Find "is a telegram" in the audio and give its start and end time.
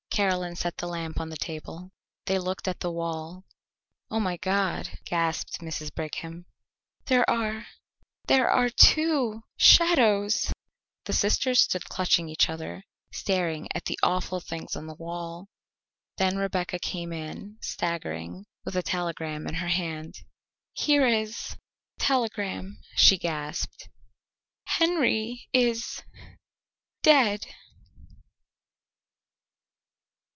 21.07-22.79